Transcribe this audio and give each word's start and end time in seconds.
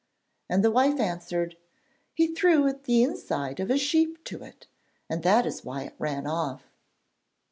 And 0.49 0.63
the 0.63 0.71
wife 0.71 0.99
answered: 0.99 1.57
'He 2.15 2.33
threw 2.33 2.73
the 2.73 3.03
inside 3.03 3.59
of 3.59 3.69
a 3.69 3.77
sheep 3.77 4.23
to 4.23 4.41
it, 4.43 4.65
and 5.07 5.21
that 5.21 5.45
is 5.45 5.63
why 5.63 5.83
it 5.83 5.95
ran 5.99 6.25
off.' 6.25 6.63